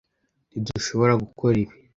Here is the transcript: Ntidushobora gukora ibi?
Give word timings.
Ntidushobora 0.49 1.13
gukora 1.23 1.53
ibi? 1.63 1.73